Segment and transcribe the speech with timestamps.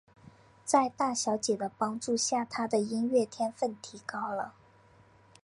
[0.65, 4.55] 在大小姐的帮助下他的音乐天份提高了。